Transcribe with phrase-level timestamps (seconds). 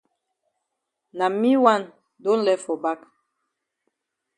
[1.17, 1.81] Na me wan
[2.23, 2.99] do lef for back.